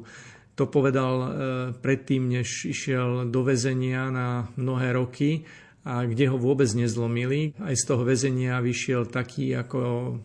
[0.56, 1.28] To povedal eh,
[1.76, 5.44] predtým, než išiel do väzenia na mnohé roky
[5.84, 7.52] a kde ho vôbec nezlomili.
[7.60, 9.78] Aj z toho väzenia vyšiel taký, ako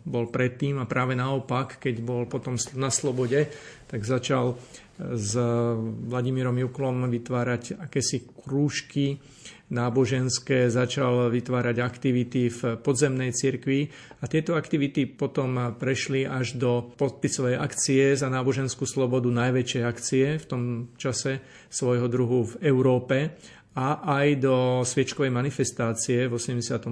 [0.07, 3.51] bol predtým a práve naopak, keď bol potom na slobode,
[3.91, 4.55] tak začal
[4.99, 5.35] s
[6.07, 9.19] Vladimírom Juklom vytvárať akési krúžky
[9.69, 13.85] náboženské, začal vytvárať aktivity v podzemnej cirkvi
[14.19, 20.45] a tieto aktivity potom prešli až do podpisovej akcie za náboženskú slobodu, najväčšej akcie v
[20.49, 20.61] tom
[20.97, 23.37] čase svojho druhu v Európe
[23.77, 26.89] a aj do sviečkovej manifestácie v 88.,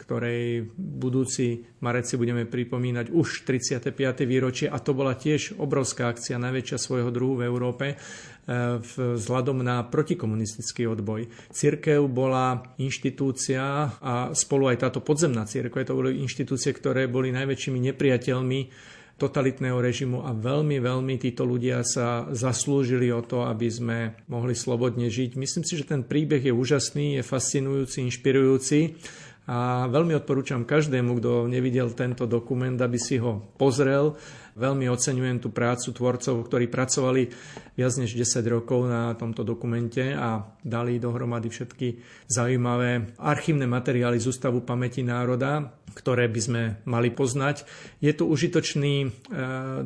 [0.00, 4.24] ktorej budúci marec budeme pripomínať už 35.
[4.24, 7.96] výročie a to bola tiež obrovská akcia, najväčšia svojho druhu v Európe e,
[8.96, 11.28] vzhľadom na protikomunistický odboj.
[11.52, 17.78] Cirkev bola inštitúcia a spolu aj táto podzemná cirkev, to boli inštitúcie, ktoré boli najväčšími
[17.92, 18.60] nepriateľmi
[19.20, 23.98] totalitného režimu a veľmi, veľmi títo ľudia sa zaslúžili o to, aby sme
[24.32, 25.36] mohli slobodne žiť.
[25.36, 28.96] Myslím si, že ten príbeh je úžasný, je fascinujúci, inšpirujúci
[29.50, 34.14] a veľmi odporúčam každému, kto nevidel tento dokument, aby si ho pozrel
[34.60, 37.22] Veľmi oceňujem tú prácu tvorcov, ktorí pracovali
[37.80, 44.28] viac než 10 rokov na tomto dokumente a dali dohromady všetky zaujímavé archívne materiály z
[44.28, 47.64] Ústavu pamäti národa, ktoré by sme mali poznať.
[48.04, 49.08] Je to užitočný e,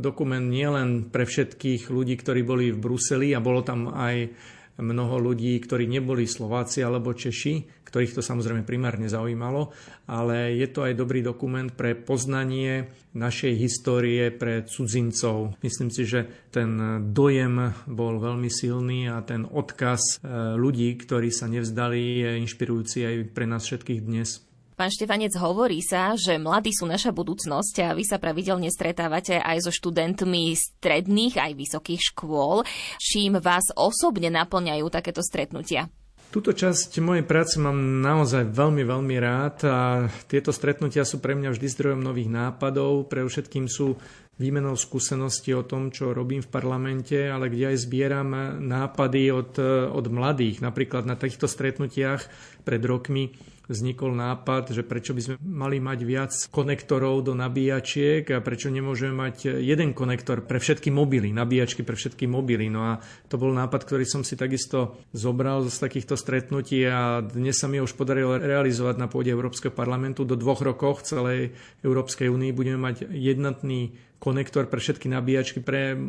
[0.00, 4.32] dokument nielen pre všetkých ľudí, ktorí boli v Bruseli a bolo tam aj
[4.78, 9.70] mnoho ľudí, ktorí neboli Slováci alebo Češi, ktorých to samozrejme primárne zaujímalo,
[10.10, 15.54] ale je to aj dobrý dokument pre poznanie našej histórie pre cudzincov.
[15.62, 16.74] Myslím si, že ten
[17.14, 23.14] dojem bol veľmi silný a ten odkaz e, ľudí, ktorí sa nevzdali, je inšpirujúci aj
[23.30, 24.42] pre nás všetkých dnes.
[24.74, 29.62] Pán Štefanec, hovorí sa, že mladí sú naša budúcnosť a vy sa pravidelne stretávate aj
[29.62, 32.66] so študentmi stredných aj vysokých škôl.
[32.98, 35.86] Čím vás osobne naplňajú takéto stretnutia?
[36.34, 41.54] Túto časť mojej práce mám naozaj veľmi, veľmi rád a tieto stretnutia sú pre mňa
[41.54, 43.06] vždy zdrojom nových nápadov.
[43.06, 43.94] Pre všetkým sú
[44.42, 49.54] výmenou skúseností o tom, čo robím v parlamente, ale kde aj zbieram nápady od,
[49.94, 50.58] od mladých.
[50.58, 52.26] Napríklad na takýchto stretnutiach
[52.66, 53.30] pred rokmi
[53.66, 59.16] vznikol nápad, že prečo by sme mali mať viac konektorov do nabíjačiek a prečo nemôžeme
[59.16, 62.68] mať jeden konektor pre všetky mobily, nabíjačky pre všetky mobily.
[62.68, 62.92] No a
[63.28, 67.80] to bol nápad, ktorý som si takisto zobral z takýchto stretnutí a dnes sa mi
[67.80, 70.28] už podarilo realizovať na pôde Európskeho parlamentu.
[70.28, 71.40] Do dvoch rokov v celej
[71.80, 76.00] Európskej únii budeme mať jednotný konektor pre všetky nabíjačky pre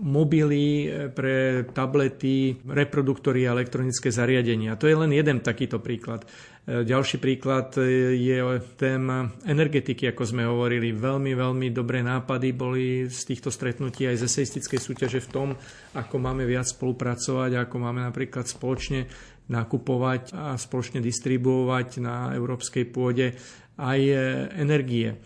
[0.00, 4.80] mobily, pre tablety, reproduktory a elektronické zariadenia.
[4.80, 6.24] To je len jeden takýto príklad.
[6.70, 8.36] E, ďalší príklad e, je
[8.76, 10.92] téma energetiky, ako sme hovorili.
[10.92, 15.48] Veľmi, veľmi dobré nápady boli z týchto stretnutí aj z eseistickej súťaže v tom,
[15.96, 19.08] ako máme viac spolupracovať, ako máme napríklad spoločne
[19.50, 23.34] nakupovať a spoločne distribuovať na európskej pôde
[23.80, 24.16] aj e,
[24.56, 25.16] energie.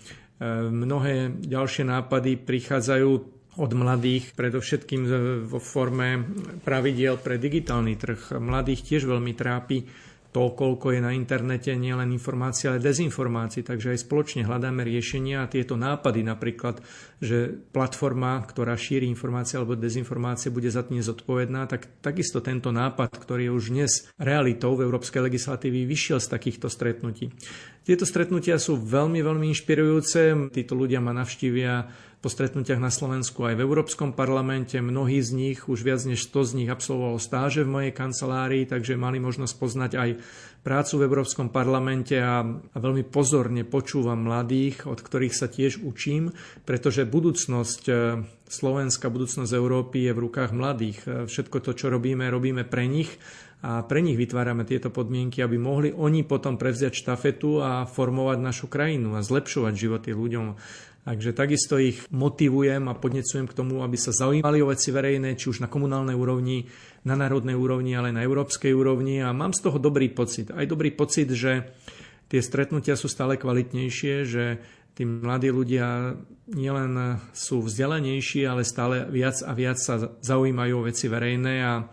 [0.45, 5.02] Mnohé ďalšie nápady prichádzajú od mladých, predovšetkým
[5.46, 6.26] vo forme
[6.66, 8.38] pravidiel pre digitálny trh.
[8.38, 9.86] Mladých tiež veľmi trápi
[10.34, 13.62] to, koľko je na internete nielen informácií, ale dezinformácií.
[13.62, 16.82] Takže aj spoločne hľadáme riešenia a tieto nápady napríklad,
[17.22, 23.14] že platforma, ktorá šíri informácie alebo dezinformácie, bude za to nezodpovedná, tak takisto tento nápad,
[23.14, 27.30] ktorý je už dnes realitou v európskej legislatívy, vyšiel z takýchto stretnutí.
[27.86, 30.50] Tieto stretnutia sú veľmi, veľmi inšpirujúce.
[30.50, 31.86] Títo ľudia ma navštívia
[32.25, 34.81] po stretnutiach na Slovensku aj v Európskom parlamente.
[34.81, 38.97] Mnohí z nich, už viac než 100 z nich absolvovalo stáže v mojej kancelárii, takže
[38.97, 40.11] mali možnosť poznať aj
[40.64, 46.33] prácu v Európskom parlamente a, a veľmi pozorne počúvam mladých, od ktorých sa tiež učím,
[46.64, 47.95] pretože budúcnosť e,
[48.49, 50.99] Slovenska, budúcnosť Európy je v rukách mladých.
[51.05, 53.12] E, všetko to, čo robíme, robíme pre nich
[53.64, 58.68] a pre nich vytvárame tieto podmienky, aby mohli oni potom prevziať štafetu a formovať našu
[58.72, 60.57] krajinu a zlepšovať životy ľuďom.
[61.05, 65.52] Takže takisto ich motivujem a podnecujem k tomu, aby sa zaujímali o veci verejné, či
[65.52, 66.64] už na komunálnej úrovni,
[67.05, 70.48] na národnej úrovni, ale aj na európskej úrovni a mám z toho dobrý pocit.
[70.48, 71.76] Aj dobrý pocit, že
[72.32, 74.44] tie stretnutia sú stále kvalitnejšie, že
[74.96, 76.16] tí mladí ľudia
[76.48, 81.84] nielen sú vzdelanejší, ale stále viac a viac sa zaujímajú o veci verejné a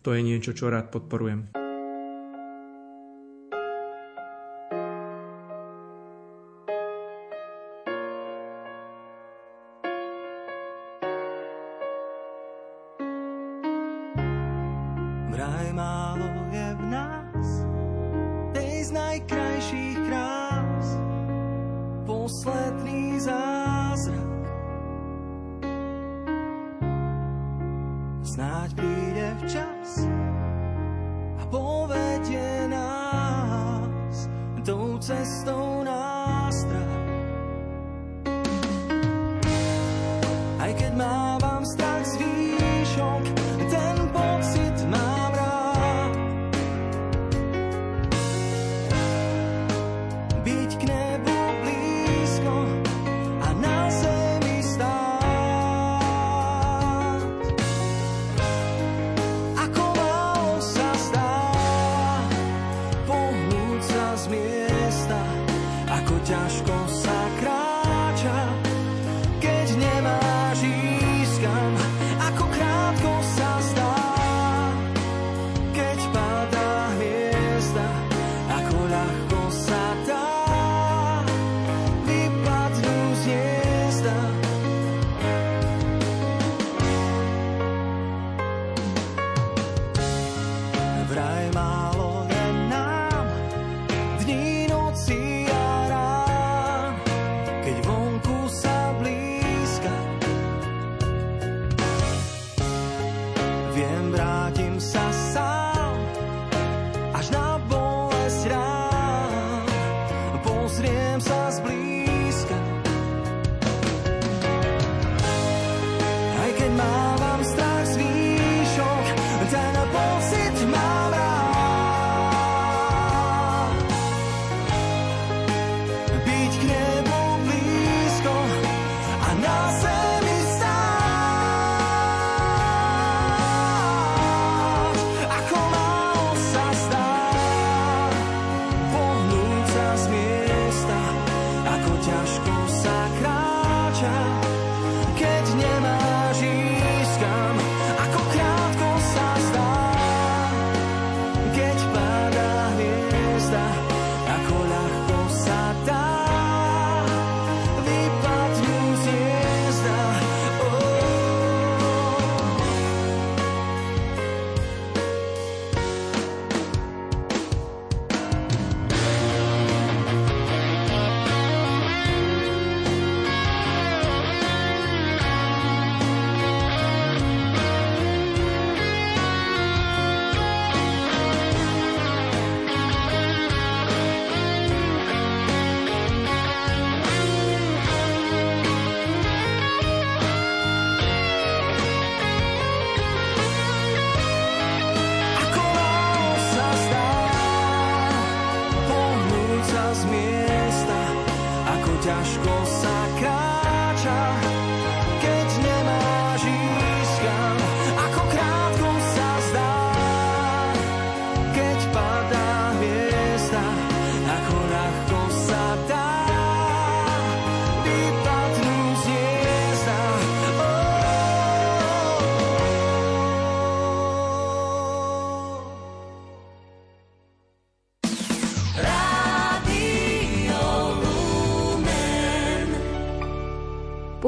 [0.00, 1.63] to je niečo, čo rád podporujem.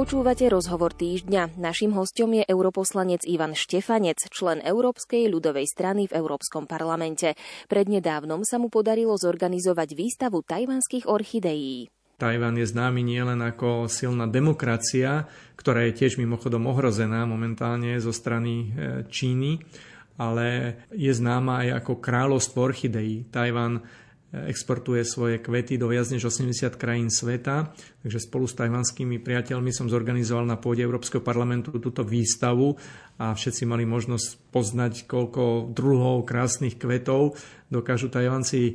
[0.06, 1.58] Počúvate rozhovor týždňa.
[1.58, 7.34] Naším hostom je europoslanec Ivan Štefanec, člen Európskej ľudovej strany v Európskom parlamente.
[7.66, 11.90] Prednedávnom sa mu podarilo zorganizovať výstavu tajvanských orchideí.
[12.22, 15.26] Tajvan je známy nielen ako silná demokracia,
[15.58, 18.66] ktorá je tiež mimochodom ohrozená momentálne zo strany e,
[19.10, 19.58] Číny,
[20.22, 23.26] ale je známa aj ako kráľovstvo orchideí.
[23.34, 23.82] Tajvan
[24.44, 27.72] exportuje svoje kvety do viac než 80 krajín sveta.
[28.04, 32.76] Takže spolu s tajvanskými priateľmi som zorganizoval na pôde Európskeho parlamentu túto výstavu
[33.16, 37.40] a všetci mali možnosť poznať, koľko druhov krásnych kvetov
[37.72, 38.72] dokážu Tajvanci e,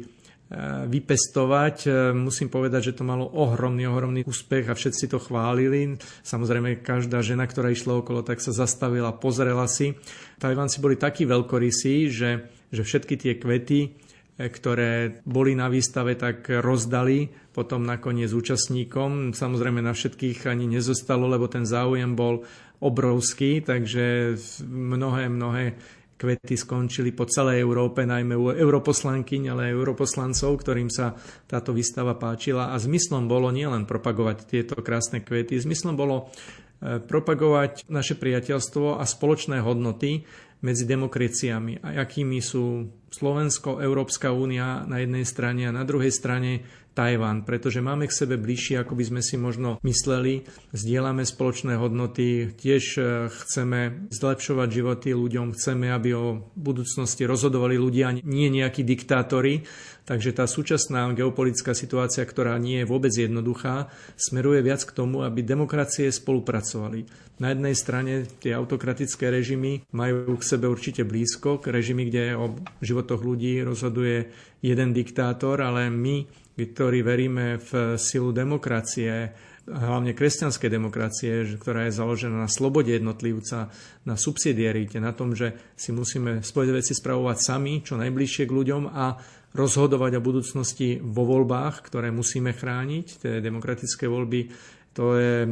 [0.90, 1.76] vypestovať.
[1.86, 6.02] E, musím povedať, že to malo ohromný, ohromný úspech a všetci to chválili.
[6.26, 9.94] Samozrejme, každá žena, ktorá išla okolo, tak sa zastavila, pozrela si.
[10.42, 14.11] Tajvanci boli takí veľkorysí, že, že všetky tie kvety
[14.50, 19.36] ktoré boli na výstave, tak rozdali potom nakoniec účastníkom.
[19.36, 22.48] Samozrejme na všetkých ani nezostalo, lebo ten záujem bol
[22.82, 24.34] obrovský, takže
[24.66, 25.78] mnohé, mnohé
[26.22, 31.18] kvety skončili po celej Európe, najmä u europoslankyň, ale aj europoslancov, ktorým sa
[31.50, 32.70] táto výstava páčila.
[32.70, 36.30] A zmyslom bolo nielen propagovať tieto krásne kvety, zmyslom bolo
[36.78, 40.22] e, propagovať naše priateľstvo a spoločné hodnoty,
[40.62, 46.64] medzi demokraciami a akými sú Slovensko, Európska únia na jednej strane a na druhej strane
[46.92, 50.44] Tajván, pretože máme k sebe bližšie, ako by sme si možno mysleli.
[50.76, 53.02] Zdieľame spoločné hodnoty, tiež e,
[53.32, 59.64] chceme zlepšovať životy ľuďom, chceme, aby o budúcnosti rozhodovali ľudia, nie nejakí diktátori.
[60.12, 63.88] Takže tá súčasná geopolitická situácia, ktorá nie je vôbec jednoduchá,
[64.20, 67.08] smeruje viac k tomu, aby demokracie spolupracovali.
[67.40, 72.52] Na jednej strane tie autokratické režimy majú k sebe určite blízko, k režimy, kde o
[72.84, 74.28] životoch ľudí rozhoduje
[74.60, 76.28] jeden diktátor, ale my
[76.60, 79.34] ktorí veríme v silu demokracie,
[79.70, 83.70] hlavne kresťanskej demokracie, ktorá je založená na slobode jednotlivca,
[84.08, 88.84] na subsidiarite, na tom, že si musíme svoje veci spravovať sami, čo najbližšie k ľuďom
[88.90, 94.50] a rozhodovať o budúcnosti vo voľbách, ktoré musíme chrániť, tie demokratické voľby,
[94.92, 95.48] to je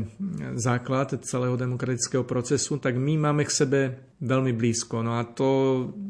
[0.59, 3.79] základ celého demokratického procesu, tak my máme k sebe
[4.19, 4.99] veľmi blízko.
[4.99, 5.47] No a to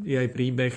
[0.01, 0.75] je aj príbeh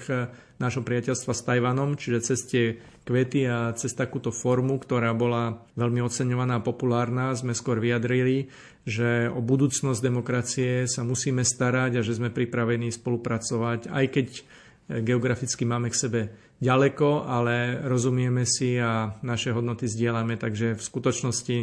[0.61, 2.65] nášho priateľstva s Tajvanom, čiže cez tie
[3.03, 8.51] kvety a cez takúto formu, ktorá bola veľmi oceňovaná a populárna, sme skôr vyjadrili,
[8.87, 14.27] že o budúcnosť demokracie sa musíme starať a že sme pripravení spolupracovať, aj keď
[15.03, 16.21] geograficky máme k sebe
[16.59, 21.57] ďaleko, ale rozumieme si a naše hodnoty zdieľame, takže v skutočnosti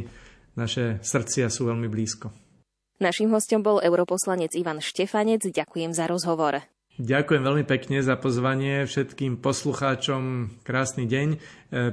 [0.55, 2.31] naše srdcia sú veľmi blízko.
[2.99, 5.47] Naším hostom bol europoslanec Ivan Štefanec.
[5.47, 6.59] Ďakujem za rozhovor.
[6.99, 10.51] Ďakujem veľmi pekne za pozvanie všetkým poslucháčom.
[10.67, 11.37] Krásny deň, e,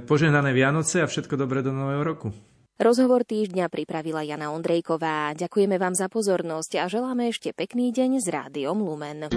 [0.03, 2.35] požehnané Vianoce a všetko dobré do nového roku.
[2.77, 5.33] Rozhovor týždňa pripravila Jana Ondrejková.
[5.39, 9.31] Ďakujeme vám za pozornosť a želáme ešte pekný deň s Rádiom Lumen.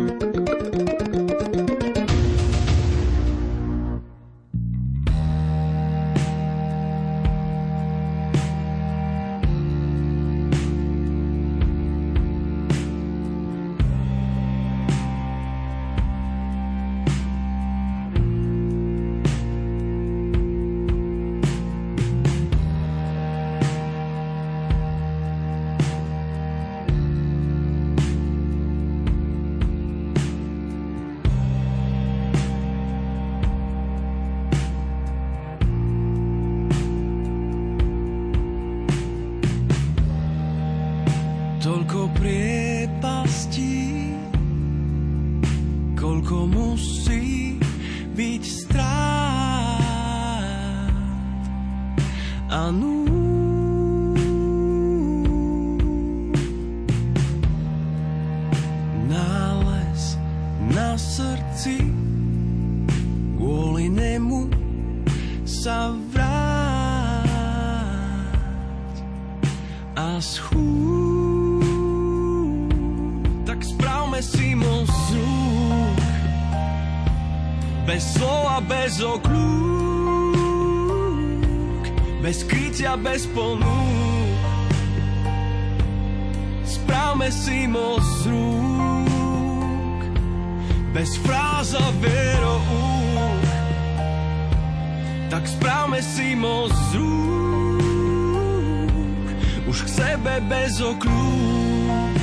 [82.99, 83.65] Bez ponúk.
[86.63, 90.01] Správme si moc rúk,
[90.93, 93.43] bez fráz a veroúk.
[95.29, 98.15] Tak správme si moc rúk,
[99.67, 102.15] už k sebe bez okľúk.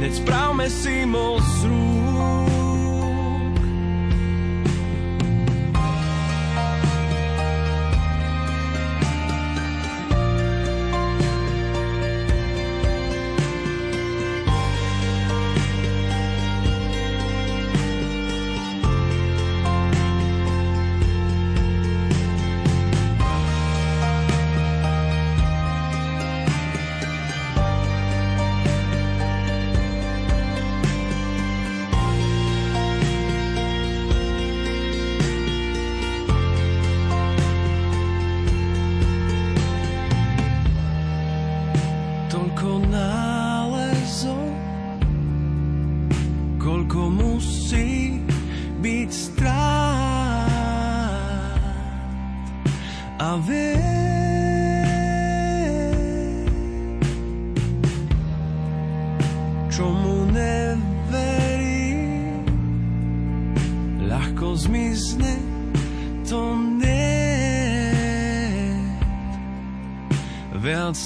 [0.00, 1.93] Hneď správme si moc rúk.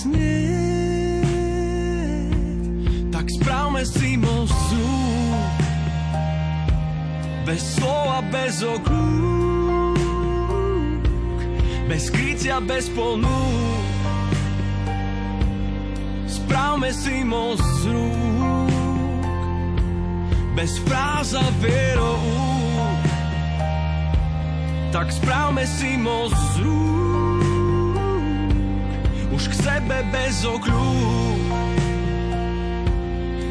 [0.05, 1.25] Nie.
[3.09, 4.59] Tak správme si most
[7.49, 9.97] bez slova, bez oklúk,
[11.89, 13.28] bez krycia, bez ponúk.
[30.39, 31.43] Bez okľúk.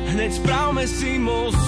[0.07, 1.59] Hneď správme si most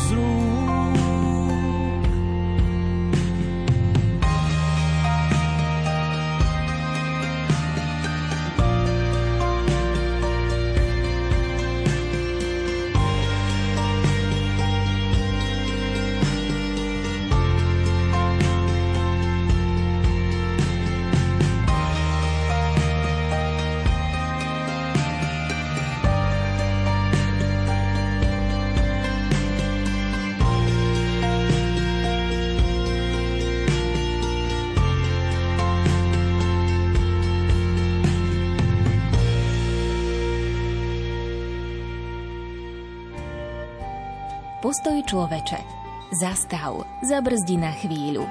[44.69, 45.65] Postoj človeče.
[46.13, 48.21] Zastav, zabrzdi na chvíľu.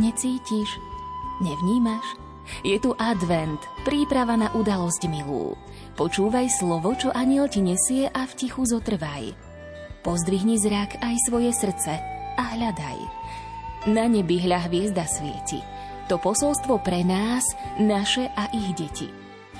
[0.00, 0.80] Necítiš?
[1.44, 2.16] Nevnímaš?
[2.64, 5.60] Je tu advent, príprava na udalosť milú.
[5.92, 9.36] Počúvaj slovo, čo aniel ti nesie a v tichu zotrvaj.
[10.00, 12.00] Pozdvihni zrak aj svoje srdce
[12.40, 12.98] a hľadaj.
[13.84, 15.60] Na nebi hľa hviezda svieti.
[16.08, 17.44] To posolstvo pre nás,
[17.76, 19.12] naše a ich deti.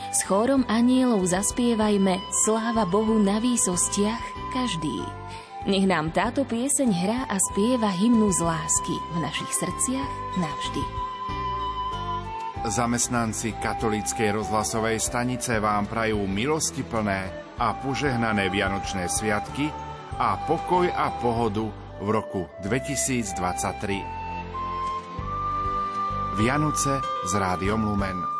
[0.08, 2.16] S chórom anielov zaspievajme
[2.48, 5.23] Sláva Bohu na výsostiach každý.
[5.64, 10.84] Nech nám táto pieseň hrá a spieva hymnu z lásky v našich srdciach navždy.
[12.68, 19.72] Zamestnanci katolíckej rozhlasovej stanice vám prajú milosti plné a požehnané Vianočné sviatky
[20.20, 21.64] a pokoj a pohodu
[21.96, 23.40] v roku 2023.
[26.36, 28.33] Vianoce s rádiom Lumen.